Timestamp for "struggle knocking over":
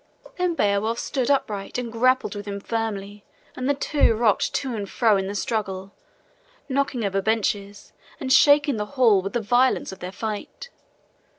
5.35-7.21